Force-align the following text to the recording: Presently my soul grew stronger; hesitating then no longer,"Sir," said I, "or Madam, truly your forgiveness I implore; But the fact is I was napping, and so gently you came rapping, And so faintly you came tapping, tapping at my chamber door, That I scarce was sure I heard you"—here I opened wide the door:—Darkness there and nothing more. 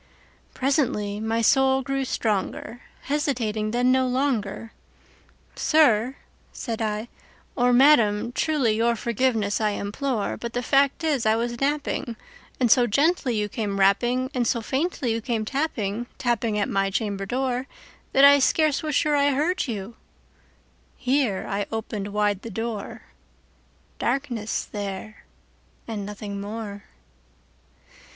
Presently 0.55 1.19
my 1.19 1.43
soul 1.43 1.83
grew 1.83 2.05
stronger; 2.05 2.81
hesitating 3.03 3.69
then 3.69 3.91
no 3.91 4.07
longer,"Sir," 4.07 6.15
said 6.51 6.81
I, 6.81 7.07
"or 7.55 7.71
Madam, 7.71 8.31
truly 8.31 8.71
your 8.75 8.95
forgiveness 8.95 9.61
I 9.61 9.69
implore; 9.77 10.37
But 10.37 10.53
the 10.53 10.63
fact 10.63 11.03
is 11.03 11.27
I 11.27 11.35
was 11.35 11.61
napping, 11.61 12.15
and 12.59 12.71
so 12.71 12.87
gently 12.87 13.35
you 13.35 13.47
came 13.47 13.79
rapping, 13.79 14.31
And 14.33 14.47
so 14.47 14.59
faintly 14.59 15.11
you 15.13 15.21
came 15.21 15.45
tapping, 15.45 16.07
tapping 16.17 16.57
at 16.57 16.67
my 16.67 16.89
chamber 16.89 17.27
door, 17.27 17.67
That 18.11 18.25
I 18.25 18.39
scarce 18.39 18.81
was 18.81 18.95
sure 18.95 19.15
I 19.15 19.29
heard 19.33 19.67
you"—here 19.67 21.45
I 21.47 21.67
opened 21.71 22.07
wide 22.07 22.41
the 22.41 22.49
door:—Darkness 22.49 24.65
there 24.65 25.25
and 25.87 26.07
nothing 26.07 26.41
more. 26.41 26.85